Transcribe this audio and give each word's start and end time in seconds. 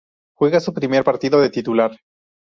Juega 0.35 0.59
su 0.61 0.73
primer 0.73 1.01
su 1.01 1.05
partido 1.05 1.39
de 1.39 1.51
titular. 1.51 1.91